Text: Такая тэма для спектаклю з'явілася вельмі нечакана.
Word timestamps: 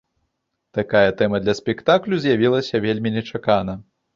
Такая 0.77 1.11
тэма 1.19 1.37
для 1.43 1.55
спектаклю 1.61 2.15
з'явілася 2.25 2.83
вельмі 2.87 3.15
нечакана. 3.19 3.73